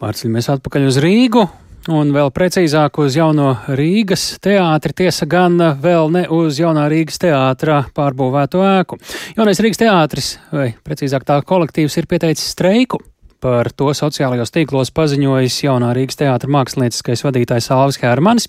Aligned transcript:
Pārceļamies 0.00 0.46
atpakaļ 0.54 0.86
uz 0.88 0.96
Rīgu. 1.04 1.42
Un 1.90 2.10
vēl 2.12 2.28
precīzāk 2.32 2.98
uz 3.00 3.14
jauno 3.16 3.50
Rīgas 3.76 4.38
teātri, 4.44 4.94
tiesa 4.96 5.26
gan 5.28 5.56
vēl 5.80 6.10
ne 6.12 6.22
uz 6.36 6.58
jaunā 6.60 6.86
Rīgas 6.92 7.20
teātrā 7.20 7.78
pārbūvēto 7.96 8.60
ēku. 8.64 8.98
Jaunais 9.36 9.60
Rīgas 9.60 9.80
teātris, 9.80 10.30
vai 10.52 10.70
precīzāk 10.84 11.24
tā 11.28 11.38
kolektīvs, 11.44 11.96
ir 12.00 12.08
pieteicis 12.08 12.52
streiku. 12.52 13.00
Par 13.40 13.72
to 13.72 13.88
sociālajos 13.96 14.52
tīklos 14.52 14.92
paziņojis 14.96 15.62
jaunā 15.64 15.94
Rīgas 15.96 16.20
teātra 16.20 16.52
mākslinieckais 16.52 17.24
vadītājs 17.24 17.70
Alvis 17.72 18.00
Hermanis. 18.00 18.48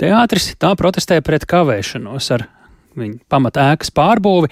Teātris 0.00 0.52
tā 0.60 0.74
protestē 0.76 1.22
pret 1.24 1.48
kavēšanos 1.48 2.32
ar 2.36 2.48
viņa 2.96 3.18
pamata 3.32 3.70
ēkas 3.72 3.92
pārbūvi, 3.96 4.50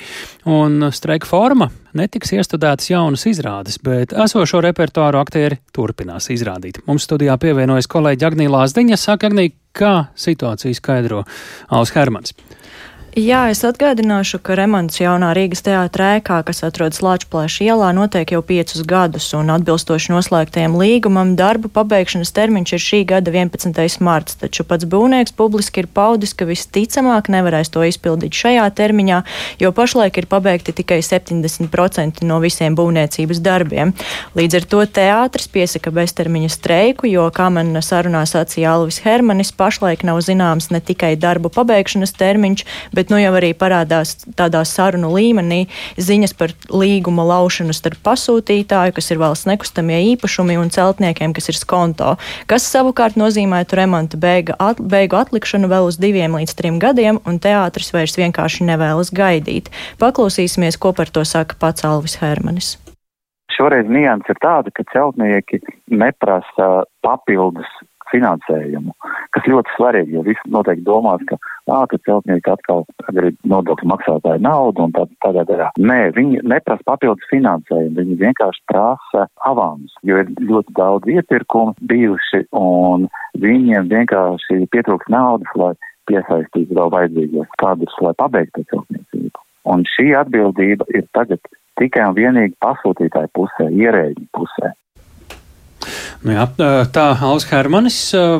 un 0.51 0.89
streika 0.95 1.29
forma 1.29 1.71
netiks 1.95 2.35
iestudētas 2.35 2.91
jaunas 2.91 3.27
izrādes, 3.31 3.79
bet 3.83 4.15
esošo 4.25 4.63
repertuāru 4.65 5.21
aktieri 5.21 5.61
turpinās 5.75 6.31
izrādīt. 6.35 6.83
Mums 6.89 7.07
studijā 7.09 7.37
pievienojas 7.41 7.91
kolēģi 7.91 8.29
Agnija 8.29 8.55
Lāsdiņa. 8.57 8.99
Saka, 9.01 9.31
Agnija, 9.31 9.55
kā 9.75 9.95
situāciju 10.19 10.77
skaidro 10.81 11.25
Alus 11.71 11.95
Hermans? 11.95 12.35
Jā, 13.15 13.45
es 13.47 13.61
atgādināšu, 13.63 14.41
ka 14.43 14.57
remonts 14.59 14.97
jaunā 14.99 15.29
Rīgas 15.39 15.61
teātrē 15.63 16.17
kas 16.19 16.65
atrodas 16.67 16.99
Lāčplēša 16.99 17.63
ielā, 17.63 17.93
notiek 17.95 18.33
jau 18.35 18.41
piecus 18.43 18.83
gadus, 18.83 19.29
un 19.39 19.53
atbilstoši 19.55 20.11
noslēgtajam 20.11 20.75
līgumam 20.75 21.37
darbu 21.39 21.71
pabeigšanas 21.71 22.35
termiņš 22.35 22.73
ir 22.75 22.83
šī 22.83 23.01
gada 23.13 23.31
11. 23.31 24.01
marts, 24.03 24.35
taču 24.41 24.67
pats 24.67 24.89
būvnieks 24.91 25.31
publiski 25.39 25.85
ir 25.85 25.89
paudis, 25.95 26.33
ka 26.35 26.49
visticamāk 26.49 27.31
nevarēs 27.31 27.71
to 27.71 27.85
izpildīt 27.87 28.35
šajā 28.35 28.65
termiņā, 28.81 29.21
jo 29.63 29.71
pašlaik 29.71 30.19
ir 30.19 30.27
pabeigti 30.27 30.75
tikai 30.75 30.99
70% 30.99 32.27
no 32.27 32.41
visiem 32.43 32.75
būvniecības 32.75 33.39
darbiem. 33.47 33.95
Līdz 34.35 34.59
ar 34.59 34.69
to 34.75 34.83
teātris 34.99 35.47
piesaka 35.55 35.95
beztermiņa 35.95 36.51
streiku, 36.51 37.07
jo, 37.13 37.29
kā 37.31 37.47
man 37.47 37.79
sarunā 37.79 38.27
sacīja 38.27 38.75
Alvis 38.75 39.05
Hermanis, 39.07 39.55
pašlaik 39.55 40.03
nav 40.03 40.19
zināms 40.27 40.73
ne 40.75 40.83
tikai 40.83 41.15
darbu 41.15 41.55
pabeigšanas 41.55 42.19
termiņš, 42.19 42.67
bet 42.91 43.04
bet 43.05 43.13
nu 43.13 43.21
jau 43.21 43.35
arī 43.37 43.53
parādās 43.53 44.17
tādā 44.39 44.63
sarunu 44.65 45.11
līmenī 45.13 45.67
ziņas 46.01 46.33
par 46.41 46.55
līguma 46.73 47.27
laušanu 47.29 47.77
starp 47.77 48.01
pasūtītāju, 48.07 48.95
kas 48.97 49.11
ir 49.13 49.21
valsts 49.21 49.49
nekustamie 49.51 50.01
īpašumi, 50.15 50.57
un 50.57 50.73
celtniekiem, 50.73 51.35
kas 51.37 51.51
ir 51.53 51.59
skonto, 51.61 52.15
kas 52.49 52.65
savukārt 52.73 53.19
nozīmētu 53.21 53.77
remonta 53.77 54.21
beiga, 54.21 54.57
at, 54.57 54.81
beigu 54.81 55.21
atlikšanu 55.21 55.69
vēl 55.69 55.91
uz 55.91 56.01
diviem 56.01 56.39
līdz 56.39 56.57
trim 56.57 56.81
gadiem, 56.81 57.21
un 57.29 57.37
teātris 57.43 57.93
vairs 57.93 58.17
vienkārši 58.17 58.65
nevēlas 58.71 59.13
gaidīt. 59.13 59.69
Paklausīsimies, 60.01 60.81
ko 60.81 60.95
par 60.97 61.13
to 61.13 61.27
saka 61.29 61.61
pats 61.61 61.85
Alvis 61.85 62.17
Hermanis. 62.23 62.79
Šoreiz 63.53 63.87
nianses 63.87 64.33
ir 64.33 64.41
tāda, 64.41 64.73
ka 64.75 64.83
celtnieki 64.95 65.61
neprasa 65.93 66.87
papildus 67.05 67.69
finansējumu, 68.15 68.95
kas 69.35 69.49
ļoti 69.51 69.75
svarīgi, 69.77 70.17
jo 70.17 70.25
visi 70.27 70.53
noteikti 70.55 70.87
domās, 70.87 71.23
ka, 71.29 71.39
ā, 71.69 71.81
ka 71.91 71.99
celtnieki 72.07 72.53
atkal 72.53 72.85
grib 73.17 73.39
nodokļu 73.51 73.91
maksātāju 73.91 74.45
naudu 74.45 74.87
un 74.87 74.95
tā, 74.97 75.07
tādā 75.25 75.47
garā. 75.49 75.71
Nē, 75.79 75.99
viņi 76.17 76.45
neprasa 76.47 76.87
papildus 76.89 77.31
finansējumu, 77.33 77.97
viņi 78.01 78.21
vienkārši 78.23 78.63
prasa 78.71 79.27
avans, 79.49 79.97
jo 80.07 80.21
ir 80.23 80.31
ļoti 80.41 80.77
daudz 80.79 81.11
iepirkumu 81.17 81.75
bijuši 81.91 82.45
un 82.61 83.09
viņiem 83.43 83.91
vienkārši 83.93 84.63
pietrūks 84.75 85.11
naudas, 85.13 85.59
lai 85.59 85.75
piesaistītu 86.11 86.77
vēl 86.77 86.93
vajadzīgos 86.93 87.59
kadrus, 87.61 87.99
lai 88.05 88.15
pabeigtu 88.21 88.65
celtniecību. 88.71 89.45
Un 89.73 89.85
šī 89.89 90.11
atbildība 90.19 90.85
ir 90.93 91.07
tagad 91.17 91.41
tikai 91.81 92.09
un 92.11 92.17
vienīgi 92.19 92.57
pasūtītāju 92.63 93.33
pusē, 93.37 93.71
ierēģi 93.73 94.27
pusē. 94.37 94.75
Nu 96.25 96.33
jā, 96.33 96.45
tā 96.89 97.03
Alus 97.21 97.45
Hermanis, 97.51 97.99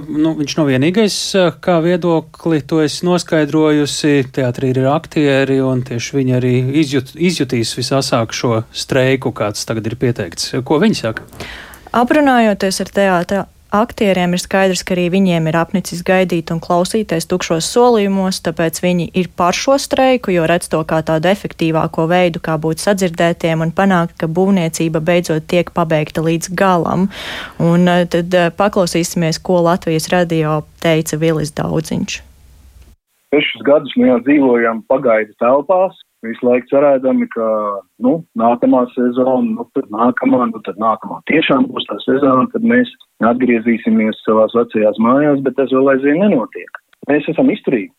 nu, 0.09 0.31
viņš 0.39 0.55
nav 0.57 0.71
vienīgais, 0.73 1.17
kā 1.61 1.75
viedokli 1.85 2.63
to 2.65 2.81
es 2.81 3.03
noskaidrojusi. 3.05 4.25
Teātrī 4.33 4.71
ir 4.73 4.87
aktieri, 4.89 5.59
un 5.61 5.83
tieši 5.85 6.17
viņi 6.17 6.37
arī 6.39 6.55
izjut, 6.81 7.13
izjutīs 7.13 7.75
visasāk 7.77 8.33
šo 8.33 8.63
streiku, 8.73 9.35
kāds 9.37 9.69
tagad 9.69 9.93
ir 9.93 9.99
pieteikts. 10.01 10.55
Ko 10.65 10.81
viņi 10.81 11.01
saka? 11.03 11.29
Aprunājoties 11.95 12.81
ar 12.81 12.95
teātra 12.97 13.45
aktieriem 13.75 14.35
ir 14.37 14.43
skaidrs, 14.43 14.85
ka 14.87 14.95
arī 14.95 15.09
viņiem 15.15 15.49
ir 15.51 15.59
apnicis 15.59 16.03
gaidīt 16.07 16.53
un 16.55 16.61
klausīties 16.63 17.27
tukšos 17.31 17.67
solījumos, 17.75 18.41
tāpēc 18.47 18.81
viņi 18.85 19.09
ir 19.21 19.31
par 19.37 19.57
šo 19.59 19.77
streiku, 19.83 20.33
jo 20.35 20.47
redz 20.51 20.71
to 20.73 20.83
kā 20.89 21.01
tādu 21.07 21.31
efektīvāko 21.33 22.07
veidu, 22.11 22.43
kā 22.45 22.57
būt 22.61 22.85
sadzirdētiem 22.85 23.65
un 23.67 23.75
panākt, 23.75 24.17
ka 24.21 24.31
būvniecība 24.31 25.03
beidzot 25.05 25.49
tiek 25.51 25.73
pabeigta 25.75 26.23
līdz 26.25 26.53
galam. 26.55 27.09
Un 27.59 27.89
eh, 27.91 28.05
tad 28.11 28.35
eh, 28.35 28.53
paklausīsimies, 28.55 29.43
ko 29.43 29.61
Latvijas 29.67 30.11
radio 30.15 30.63
teica 30.85 31.19
Vilis 31.21 31.55
Daudziņš. 31.59 32.21
Sešus 33.35 33.65
gadus 33.67 33.95
mēs 33.99 34.23
dzīvojam 34.29 34.85
pagaidu 34.87 35.35
telpās, 35.43 35.97
visu 36.25 36.47
laiku 36.49 36.71
cerēdami, 36.71 37.29
ka, 37.35 37.49
nu, 38.05 38.15
nākamā 38.41 38.85
sezona, 38.95 39.43
nu, 39.59 39.67
tad 39.77 39.91
nākamā, 39.95 40.49
nu, 40.53 40.63
tad 40.67 40.81
nākamā 40.83 41.21
tiešām 41.31 41.69
būs 41.71 41.89
tā 41.91 41.99
sezona, 42.05 42.47
kad 42.55 42.65
mēs 42.75 42.91
atgriezīsimies 43.25 44.23
savās 44.27 44.57
vecajās 44.57 45.01
mājās, 45.03 45.43
bet 45.45 45.59
tas 45.61 45.73
vēl 45.75 45.93
aizvien 45.95 46.23
nenotiek. 46.25 46.81
Mēs 47.11 47.29
esam 47.33 47.53
izturīgi, 47.53 47.93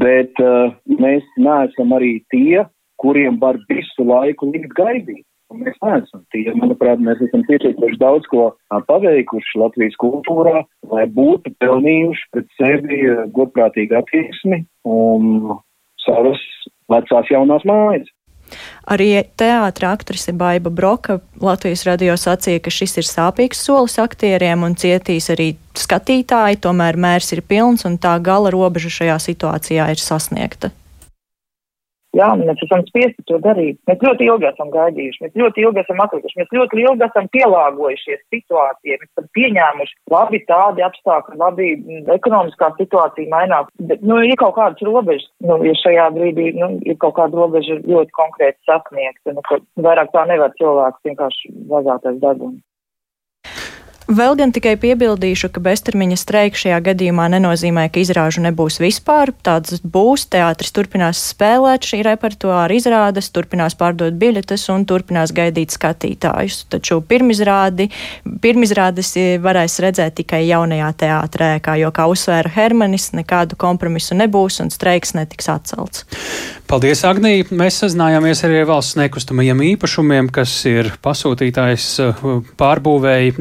bet 0.00 0.38
uh, 0.42 0.70
mēs 0.86 1.26
neesam 1.36 1.94
arī 1.98 2.14
tie, 2.34 2.62
kuriem 3.02 3.38
var 3.42 3.58
visu 3.70 4.06
laiku 4.06 4.52
likt 4.54 4.74
gaidīt. 4.78 5.26
Un 5.52 5.66
mēs 5.66 5.74
neesam 5.84 6.22
tie, 6.32 6.46
manuprāt, 6.56 7.02
mēs 7.04 7.20
esam 7.26 7.42
pietiekuši 7.44 7.98
daudz 8.00 8.28
ko 8.32 8.52
paveikuši 8.88 9.58
Latvijas 9.60 9.98
kultūrā, 10.00 10.62
lai 10.88 11.04
būtu 11.18 11.52
pelnījuši 11.60 12.30
pret 12.32 12.48
sevi 12.56 13.02
godprātīgu 13.36 13.98
attieksmi 14.00 14.62
un 14.88 15.58
savas 16.06 16.42
vecās 16.92 17.30
jaunās 17.32 17.64
mājas. 17.68 18.10
Arī 18.84 19.22
teātra 19.38 19.94
aktrise 19.96 20.34
Baiva 20.36 20.70
Broka 20.70 21.20
Latvijas 21.40 21.86
radio 21.88 22.18
sacīja, 22.20 22.60
ka 22.60 22.72
šis 22.74 22.98
ir 23.00 23.08
sāpīgs 23.08 23.62
solis 23.64 23.96
aktieriem 24.02 24.66
un 24.66 24.76
cietīs 24.76 25.30
arī 25.32 25.54
skatītāji, 25.78 26.60
tomēr 26.66 26.98
mērs 27.00 27.32
ir 27.32 27.44
pilns 27.48 27.86
un 27.88 27.96
tā 28.02 28.18
gala 28.20 28.52
robeža 28.52 28.92
šajā 28.98 29.18
situācijā 29.30 29.88
ir 29.94 30.02
sasniegta. 30.02 30.72
Jā, 32.12 32.28
mēs 32.36 32.60
esam 32.66 32.82
spiesti 32.84 33.24
to 33.28 33.38
darīt. 33.40 33.78
Mēs 33.88 34.02
ļoti 34.04 34.26
ilgi 34.28 34.48
esam 34.50 34.68
gaidījuši, 34.74 35.22
mēs 35.24 35.38
ļoti 35.40 35.62
ilgi 35.64 35.80
esam 35.80 36.00
atlikuši, 36.04 36.38
mēs 36.42 36.50
ļoti 36.58 36.82
ilgi 36.82 37.06
esam 37.06 37.28
pielāgojušies 37.32 38.20
situācijai, 38.34 38.98
mēs 39.00 39.08
esam 39.08 39.28
pieņēmuši 39.38 39.96
labi 40.12 40.42
tādi 40.50 40.84
apstākļi, 40.88 41.38
labi 41.40 41.68
mm, 41.78 42.02
ekonomiskā 42.18 42.68
situācija 42.76 43.32
mainās. 43.32 43.70
Bet, 43.80 44.04
nu, 44.04 44.20
ir 44.28 44.36
kaut 44.42 44.58
kādas 44.58 44.84
robežas, 44.84 45.30
nu, 45.46 45.56
ja 45.64 45.72
šajā 45.80 46.10
brīdī, 46.18 46.50
nu, 46.58 46.74
ir 46.84 46.98
kaut 47.00 47.16
kāda 47.16 47.40
robeža 47.40 47.78
ļoti 47.80 48.12
konkrēti 48.18 48.60
sasniegta, 48.68 49.32
nu, 49.32 49.46
ka 49.48 49.62
vairāk 49.88 50.12
tā 50.12 50.26
nevar 50.28 50.52
cilvēks 50.60 51.08
vienkārši 51.08 51.54
vazātais 51.72 52.20
darbums. 52.20 52.60
Vēl 54.10 54.34
gan 54.38 54.50
tikai 54.50 54.74
piebildīšu, 54.82 55.52
ka 55.54 55.60
beztermiņa 55.62 56.16
streika 56.18 56.58
šajā 56.58 56.78
gadījumā 56.88 57.28
nenozīmē, 57.36 57.84
ka 57.92 58.00
izrāžu 58.02 58.42
nebūs 58.42 58.80
vispār. 58.82 59.30
Tādas 59.46 59.82
būs, 59.84 60.24
teātris 60.32 60.74
turpinās 60.74 61.20
spēlēt 61.30 61.86
šī 61.86 62.02
repertuāra 62.08 62.74
izrādes, 62.74 63.30
turpinās 63.30 63.76
pārdot 63.78 64.16
biļetes 64.18 64.66
un 64.74 64.86
turpinās 64.90 65.34
gaidīt 65.36 65.74
skatītājus. 65.76 66.64
Taču 66.72 66.98
pirmizrādi, 67.06 67.88
pirmizrādes 68.42 69.14
varēs 69.42 69.78
redzēt 69.84 70.18
tikai 70.18 70.42
jaunajā 70.48 70.90
teātrē, 71.04 71.52
kā 71.62 71.78
jo, 71.80 71.92
kā 71.94 72.08
uzsvēra 72.10 72.50
Hermanis, 72.56 73.12
nekādu 73.14 73.58
kompromisu 73.60 74.18
nebūs 74.18 74.58
un 74.64 74.74
streiks 74.74 75.14
netiks 75.14 75.48
atcelts. 75.52 76.06
Paldies, 76.72 77.04
Agnija! 77.04 77.46
Mēs 77.52 77.82
sazinājāmies 77.82 78.40
arī 78.46 78.62
ar 78.62 78.68
valsts 78.70 78.96
nekustamajiem 78.96 79.58
īpašumiem, 79.74 80.30
kas 80.32 80.54
ir 80.70 80.88
pasūtītājs 81.04 81.88
pārbūvēji 82.58 83.34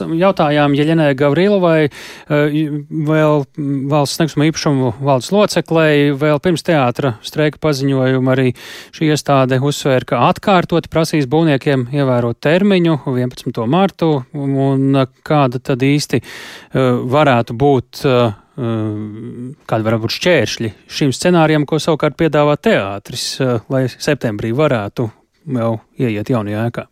jautājām 0.00 0.74
Jeļenai 0.76 1.14
Gavrilovai, 1.18 1.90
eh, 1.90 2.56
vēl 2.90 3.44
valsts 3.90 4.20
nekustamā 4.20 4.48
īpašumu 4.50 4.92
valdes 5.00 5.30
loceklei, 5.34 6.10
vēl 6.16 6.40
pirms 6.42 6.64
teātra 6.66 7.14
streika 7.22 7.60
paziņojuma 7.62 8.34
arī 8.34 8.54
šī 8.96 9.12
iestāde 9.12 9.60
uzsvēra, 9.60 10.06
ka 10.06 10.22
atkārtot 10.30 10.88
prasīs 10.90 11.28
būvniekiem 11.30 11.88
ievērot 11.92 12.40
termiņu 12.40 13.00
11. 13.06 13.66
martu, 13.66 14.24
un 14.34 15.06
kāda 15.24 15.62
tad 15.62 15.78
īsti 15.86 16.20
eh, 16.20 16.78
varētu 17.16 17.56
būt 17.56 18.04
eh, 18.04 18.32
kādi 18.60 19.86
var 19.86 19.96
būt 20.02 20.16
šķēršļi 20.18 20.72
šīm 20.90 21.14
scenārijam, 21.16 21.64
ko 21.64 21.78
savukārt 21.80 22.18
piedāvā 22.20 22.58
teātris, 22.60 23.38
lai 23.72 23.86
septembrī 23.88 24.52
varētu 24.52 25.08
jau 25.48 25.74
ieiet 25.96 26.30
jaunajā 26.36 26.68
ēkā. 26.68 26.89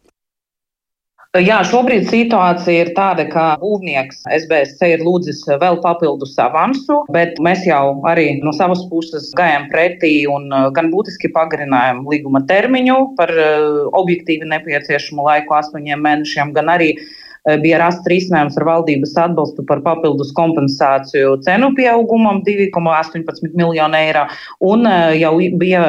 Jā, 1.38 1.58
šobrīd 1.67 2.08
situācija 2.08 2.82
ir 2.82 2.88
tāda, 2.96 3.25
ka 3.31 3.43
būvnieks 3.61 4.25
SBSC 4.32 4.88
ir 4.94 5.05
lūdzis 5.06 5.44
vēl 5.61 5.76
papildus 5.85 6.32
avansu, 6.43 7.02
bet 7.14 7.38
mēs 7.44 7.62
jau 7.69 8.00
arī 8.11 8.40
no 8.43 8.50
savas 8.56 8.82
puses 8.90 9.29
gājām 9.38 9.69
pretī 9.70 10.12
un 10.31 10.49
uh, 10.50 10.67
gan 10.75 10.90
būtiski 10.90 11.31
pagarinājām 11.35 12.02
līguma 12.11 12.43
termiņu 12.49 12.99
par 13.20 13.31
uh, 13.35 13.87
objektīvi 14.00 14.49
nepieciešamu 14.50 15.29
laiku 15.29 15.58
astoņiem 15.61 16.02
mēnešiem, 16.08 16.55
gan 16.56 16.73
arī 16.75 16.94
bija 17.62 17.81
rasts 17.83 18.06
risinājums 18.11 18.56
ar 18.61 18.67
valdības 18.69 19.15
atbalstu 19.25 19.65
par 19.69 19.83
papildus 19.85 20.33
kompensāciju 20.37 21.37
cenu 21.47 21.71
pieaugumam 21.79 22.43
2,18 22.47 23.53
miljonu 23.59 23.99
eiro, 23.99 24.25
un 24.65 24.87
jau 25.19 25.35
bija 25.61 25.83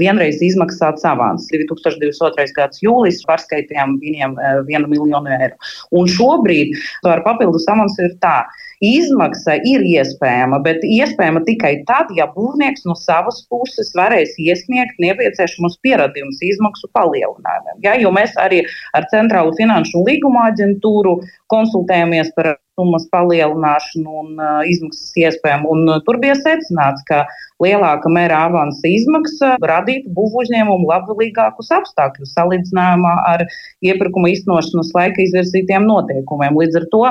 vienreiz 0.00 0.42
izmaksāts 0.44 1.06
avans. 1.08 1.48
2022. 1.52 2.48
gads 2.56 2.82
jūlijas 2.84 3.22
pārskaitījām 3.28 3.98
viņiem 4.02 4.36
1 4.66 4.90
miljonu 4.90 5.32
eiro. 5.38 5.56
Un 5.92 6.10
šobrīd 6.10 6.76
ar 7.08 7.24
papildus 7.26 7.68
avansu 7.70 8.06
ir 8.08 8.18
tā. 8.22 8.42
Izmaksa 8.82 9.54
ir 9.62 9.84
iespējama, 9.86 10.58
bet 10.64 10.82
iespējama 10.82 11.44
tikai 11.46 11.72
tad, 11.86 12.10
ja 12.18 12.26
būvnieks 12.34 12.82
no 12.88 12.96
savas 12.98 13.38
puses 13.50 13.92
varēs 13.94 14.34
iesniegt 14.42 14.98
nepieciešamos 15.02 15.78
pierādījumus 15.86 16.42
izmaksu 16.48 16.90
palielinājumiem. 16.96 17.78
Ja, 17.86 17.94
jo 18.02 18.10
mēs 18.14 18.34
arī 18.42 18.64
ar 18.98 19.06
Centrālu 19.12 19.54
finanšu 19.58 20.02
līguma 20.08 20.48
aģentūru 20.50 21.20
konsultējamies 21.54 22.34
par 22.34 22.56
summas 22.78 23.06
palielināšanu 23.12 24.18
un 24.22 24.42
izmaksas 24.68 25.16
iespējām. 25.24 25.66
Un, 25.68 25.88
tur 26.06 26.18
bija 26.22 26.36
secināts, 26.38 27.04
ka 27.08 27.24
lielāka 27.62 28.10
mēra 28.12 28.46
avansa 28.48 28.88
izmaksa 28.88 29.54
radītu 29.62 30.10
būvu 30.16 30.42
uzņēmumu 30.42 30.88
labvēlīgākus 30.88 31.70
apstākļus 31.76 32.34
salīdzinājumā 32.36 33.12
ar 33.28 33.44
iepirkuma 33.84 34.32
iznošanas 34.32 34.92
laika 34.96 35.22
izvirzītiem 35.22 35.86
noteikumiem. 35.86 36.58
Līdz 36.58 36.80
ar 36.80 36.88
to, 36.92 37.02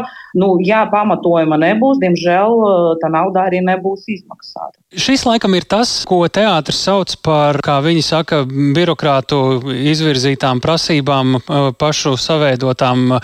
nu, 0.41 0.51
ja 0.65 0.83
pamatojuma 0.91 1.59
nebūs, 1.61 2.01
diemžēl 2.03 2.57
tā 3.01 3.11
nauda 3.13 3.47
arī 3.49 3.61
nebūs 3.65 4.07
izmaksāta. 4.11 4.75
Šis 4.91 5.23
laikam 5.23 5.55
ir 5.55 5.67
tas, 5.71 5.93
ko 6.07 6.19
teātris 6.27 6.81
sauc 6.83 7.13
par, 7.23 7.61
kā 7.63 7.77
viņi 7.85 8.03
saka, 8.03 8.41
birokrātu 8.75 9.61
izvirzītām 9.93 10.59
prasībām, 10.63 11.37
pašu 11.79 12.17
saveidotām. 12.19 13.15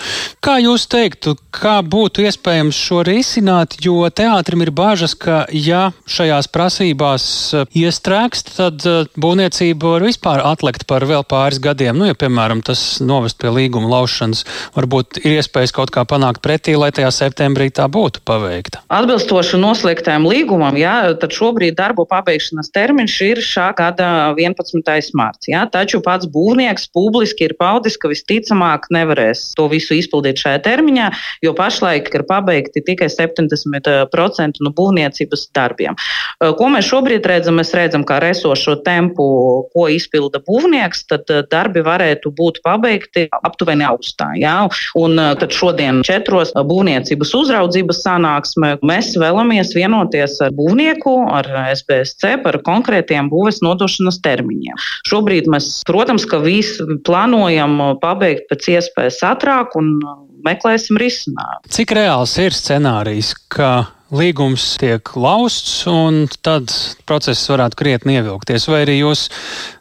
Kā 0.43 0.57
jūs 0.63 0.87
teiktu, 0.91 1.35
kā 1.51 1.79
būtu 1.83 2.23
iespējams 2.27 2.77
šo 2.77 3.01
risināt, 3.07 3.77
jo 3.83 4.05
teātrim 4.13 4.63
ir 4.65 4.71
bažas, 4.75 5.15
ka 5.17 5.45
ja 5.53 5.91
šajās 6.09 6.49
prasībās 6.51 7.25
uh, 7.55 7.65
iestrēgst, 7.77 8.53
tad 8.57 8.83
uh, 8.87 9.07
būvniecība 9.19 9.95
var 9.95 10.05
vispār 10.07 10.43
atlikt 10.45 10.87
par 10.89 11.05
vēl 11.07 11.25
pāris 11.27 11.61
gadiem. 11.63 11.97
Nu, 11.97 12.07
ja, 12.09 12.17
piemēram, 12.17 12.61
tas 12.65 12.99
novest 13.03 13.39
pie 13.41 13.51
līguma 13.53 13.89
laušanas, 13.95 14.43
varbūt 14.75 15.21
ir 15.23 15.37
iespējas 15.37 15.73
kaut 15.75 15.93
kā 15.95 16.03
panākt 16.07 16.43
pretī, 16.45 16.75
lai 16.79 16.91
tajā 16.95 17.11
septembrī 17.15 17.69
tā 17.73 17.87
būtu 17.91 18.23
paveikta. 18.27 18.83
Atbilstoši 18.93 19.59
noslēgtajam 19.61 20.27
līgumam, 20.27 20.77
jā, 20.79 20.95
tad 21.21 21.35
šobrīd 21.35 21.77
darbu 21.77 22.07
pabeigšanas 22.09 22.71
termiņš 22.75 23.17
ir 23.27 23.43
šā 23.43 23.69
gada 23.77 24.09
11. 24.37 25.11
marts. 25.17 25.49
Jā, 25.49 25.65
taču 25.71 26.01
pats 26.05 26.27
būvnieks 26.31 26.89
publiski 26.95 27.47
ir 27.47 27.55
paudis, 27.59 27.97
ka 27.99 28.11
visticamāk 28.11 28.89
nevarēs 28.93 29.51
to 29.57 29.67
visu 29.71 29.97
izpildīt 29.97 30.41
šajā 30.43 30.61
termiņā, 30.65 31.09
jo 31.45 31.53
pašlaik 31.57 32.11
ir 32.17 32.25
pabeigti 32.27 32.83
tikai 32.85 33.09
70% 33.13 34.63
no 34.63 34.73
būvniecības 34.77 35.47
darbiem. 35.55 35.97
Eh, 35.97 36.53
ko 36.57 36.69
mēs 36.73 36.89
šobrīd 36.89 37.25
redzam? 37.29 37.57
Mēs 37.57 37.73
redzam, 37.77 38.03
kā 38.07 38.19
esošo 38.27 38.77
tempu, 38.85 39.25
ko 39.73 39.87
izpilda 39.93 40.41
būvnieks, 40.45 41.05
tad 41.09 41.29
eh, 41.33 41.43
darbi 41.51 41.83
varētu 41.85 42.31
būt 42.37 42.61
pabeigti 42.65 43.27
aptuveni 43.41 43.85
augustā. 43.87 44.29
Jā? 44.39 44.57
Un 44.99 45.17
eh, 45.21 45.33
tad 45.39 45.55
šodien 45.55 46.03
četros 46.07 46.53
būvniecības 46.57 47.33
uzraudzības 47.41 48.03
sanāksmē 48.05 48.75
mēs 48.85 49.13
vēlamies 49.19 49.73
vienoties 49.77 50.37
ar 50.45 50.53
būvnieku, 50.57 51.15
ar 51.33 51.49
SBSC 51.73 52.37
par 52.43 52.59
konkrētiem 52.65 53.31
būves 53.31 53.61
nodošanas 53.65 54.21
termiņiem. 54.25 54.77
Šobrīd 55.09 55.49
mēs, 55.51 55.69
protams, 55.87 56.27
ka 56.29 56.41
visu 56.43 56.99
plānojam 57.07 57.79
pabeigt 58.01 58.47
pēc 58.51 58.71
iespējas 58.77 59.21
ātrāk 59.25 59.75
un 59.79 59.95
meklēsim 60.45 60.99
risinājumu. 61.01 61.69
Cik 61.73 61.93
reāls 61.97 62.35
ir 62.41 62.55
scenārijs, 62.55 63.33
ka 63.51 63.87
līgums 64.13 64.75
tiek 64.79 65.11
lausts, 65.19 65.81
un 65.91 66.25
tad 66.45 66.71
process 67.07 67.49
varētu 67.51 67.79
krietni 67.79 68.17
ievilkties, 68.19 68.67
vai 68.71 68.83
arī 68.85 68.99
jūs 69.01 69.27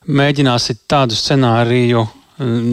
mēģināsiet 0.07 0.85
tādu 0.91 1.19
scenāriju 1.19 2.07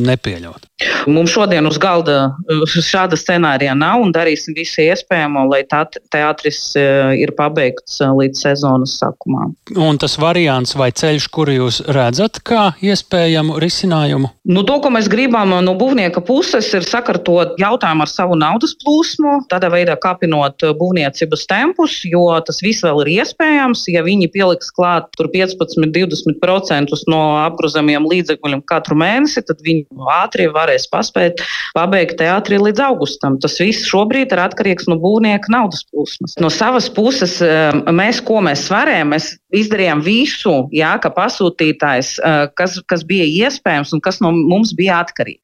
nepieļaut? 0.10 0.68
Mums 1.08 1.34
šodien 1.34 1.68
uz 1.68 1.78
galda 1.82 2.34
šāda 2.70 3.18
scenārija 3.20 3.76
nav 3.78 4.02
un 4.04 4.14
darīsim 4.16 4.56
visu 4.58 4.84
iespējamo, 4.84 5.46
lai 5.52 5.64
tā 5.70 5.84
teātris 6.14 6.60
e, 6.80 6.86
ir 7.24 7.34
pabeigts 7.38 8.00
e, 8.02 8.10
līdz 8.20 8.44
sezonas 8.46 8.96
sākumā. 9.02 9.50
Un 9.80 10.00
tas 10.02 10.16
variants 10.22 10.76
vai 10.80 10.92
ceļš, 10.96 11.28
kuru 11.34 11.58
jūs 11.58 11.82
redzat 11.94 12.40
kā 12.46 12.72
iespējamu 12.84 13.60
risinājumu? 13.64 14.32
Nu, 14.50 14.64
to, 14.68 14.80
ko 14.84 14.92
mēs 14.94 15.10
gribam 15.12 15.54
no 15.64 15.76
būvnieka 15.80 16.24
puses, 16.26 16.70
ir 16.76 16.88
sakartot 16.88 17.56
jautājumu 17.62 18.06
ar 18.06 18.12
savu 18.12 18.38
naudas 18.40 18.76
plūsmu, 18.82 19.44
tādā 19.52 19.70
veidā 19.74 19.96
kāpinot 20.02 20.66
būvniecības 20.80 21.46
tempus, 21.50 22.00
jo 22.08 22.26
tas 22.46 22.60
viss 22.64 22.84
vēl 22.86 23.04
ir 23.06 23.14
iespējams. 23.20 23.86
Ja 23.94 24.04
viņi 24.06 24.32
pieliks 24.34 24.72
klāt 24.76 25.10
15-20% 25.20 27.04
no 27.12 27.22
apgrozamiem 27.44 28.08
līdzekļiem 28.10 28.64
katru 28.70 28.98
mēnesi, 29.00 29.44
tad 29.48 29.62
viņi 29.64 29.86
ātri 30.18 30.50
varēs 30.54 30.73
paspēt 30.92 31.44
pabeigt 31.76 32.18
teātri 32.22 32.60
līdz 32.62 32.84
augustam. 32.88 33.38
Tas 33.44 33.60
viss 33.62 33.88
šobrīd 33.90 34.34
ir 34.34 34.42
atkarīgs 34.44 34.90
no 34.92 34.98
būvnieka 35.02 35.52
naudas 35.54 35.86
plūsmas. 35.90 36.38
No 36.42 36.52
savas 36.54 36.90
puses, 36.94 37.38
um, 37.46 37.84
mēs, 37.96 38.24
ko 38.26 38.42
mēs 38.46 38.66
varējām, 38.74 39.14
mēs 39.16 39.34
izdarījām 39.54 40.04
visu, 40.06 40.56
jā, 40.74 40.96
ka 41.04 41.14
pasūtītājs, 41.14 42.18
uh, 42.20 42.44
kas, 42.58 42.80
kas 42.90 43.06
bija 43.08 43.30
iespējams 43.48 43.94
un 43.94 44.04
kas 44.04 44.22
no 44.24 44.34
mums 44.36 44.76
bija 44.78 45.02
atkarīgs. 45.04 45.42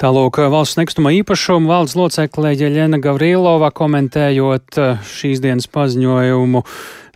Tālūk, 0.00 0.38
valsts 0.48 0.78
nekustamā 0.78 1.12
īpašuma 1.18 1.68
valdes 1.68 1.92
locekle 1.98 2.54
Jeļena 2.56 2.96
Gavrilova 3.04 3.68
komentējot 3.76 4.80
uh, 4.80 4.96
šīs 5.04 5.42
dienas 5.44 5.68
paziņojumu 5.68 6.64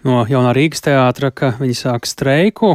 no 0.04 0.22
jaunā 0.28 0.52
Rīgas 0.56 0.84
teātra, 0.84 1.30
ka 1.34 1.54
viņi 1.60 1.76
sāk 1.78 2.08
streiku, 2.08 2.74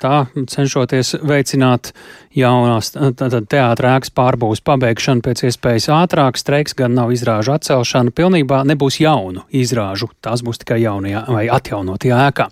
tā 0.00 0.26
cenšoties 0.34 1.16
veicināt 1.26 1.92
jaunās 2.36 2.92
teātra 2.92 3.96
ēkas 3.96 4.12
pārbūves 4.16 4.62
pabeigšanu 4.66 5.24
pēc 5.24 5.46
iespējas 5.48 5.88
ātrāk. 5.96 6.38
Streiks 6.40 6.76
gan 6.76 6.96
nav 6.96 7.14
izrāžu 7.16 7.56
atcelšana, 7.56 8.14
pilnībā 8.16 8.62
nebūs 8.68 9.00
jaunu 9.02 9.46
izrāžu, 9.56 10.10
tās 10.24 10.44
būs 10.46 10.62
tikai 10.62 10.82
jaunajā 10.84 11.26
vai 11.32 11.46
atjaunotajā 11.52 12.20
ēkā. 12.30 12.50